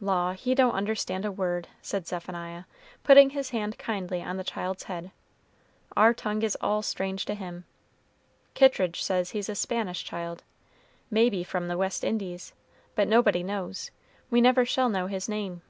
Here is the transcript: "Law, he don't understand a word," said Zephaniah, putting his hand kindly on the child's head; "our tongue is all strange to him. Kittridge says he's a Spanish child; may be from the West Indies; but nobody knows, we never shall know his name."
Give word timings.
"Law, 0.00 0.32
he 0.32 0.56
don't 0.56 0.74
understand 0.74 1.24
a 1.24 1.30
word," 1.30 1.68
said 1.80 2.04
Zephaniah, 2.04 2.64
putting 3.04 3.30
his 3.30 3.50
hand 3.50 3.78
kindly 3.78 4.20
on 4.20 4.36
the 4.36 4.42
child's 4.42 4.82
head; 4.82 5.12
"our 5.96 6.12
tongue 6.12 6.42
is 6.42 6.56
all 6.60 6.82
strange 6.82 7.24
to 7.26 7.34
him. 7.36 7.64
Kittridge 8.54 9.00
says 9.04 9.30
he's 9.30 9.48
a 9.48 9.54
Spanish 9.54 10.02
child; 10.02 10.42
may 11.12 11.30
be 11.30 11.44
from 11.44 11.68
the 11.68 11.78
West 11.78 12.02
Indies; 12.02 12.52
but 12.96 13.06
nobody 13.06 13.44
knows, 13.44 13.92
we 14.30 14.40
never 14.40 14.64
shall 14.64 14.88
know 14.88 15.06
his 15.06 15.28
name." 15.28 15.62